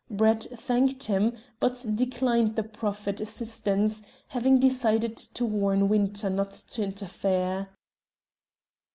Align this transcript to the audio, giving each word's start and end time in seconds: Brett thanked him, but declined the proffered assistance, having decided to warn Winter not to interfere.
Brett 0.09 0.47
thanked 0.55 1.03
him, 1.03 1.33
but 1.59 1.85
declined 1.93 2.55
the 2.55 2.63
proffered 2.63 3.21
assistance, 3.21 4.01
having 4.29 4.57
decided 4.57 5.15
to 5.15 5.45
warn 5.45 5.89
Winter 5.89 6.27
not 6.27 6.49
to 6.53 6.81
interfere. 6.83 7.69